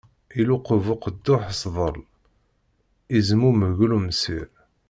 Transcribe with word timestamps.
Iluqeb 0.39 0.85
uqedduḥ 0.93 1.43
sḍel, 1.61 1.97
izmummeg 3.17 3.77
ulemsir. 3.83 4.47